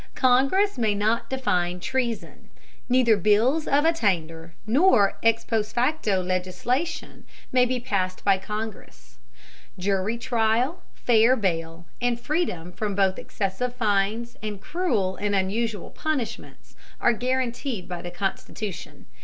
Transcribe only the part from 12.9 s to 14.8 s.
both excessive fines and